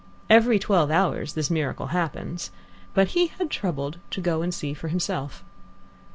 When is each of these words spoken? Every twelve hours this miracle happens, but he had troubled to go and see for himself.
Every 0.31 0.57
twelve 0.57 0.89
hours 0.89 1.33
this 1.33 1.51
miracle 1.51 1.89
happens, 1.93 2.49
but 2.95 3.09
he 3.09 3.27
had 3.27 3.51
troubled 3.51 3.99
to 4.09 4.19
go 4.19 4.41
and 4.41 4.51
see 4.51 4.73
for 4.73 4.87
himself. 4.87 5.43